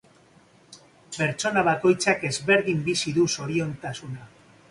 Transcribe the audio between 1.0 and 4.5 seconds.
Pertsona bakoitzak ezberdin bizi du zoriontasuna.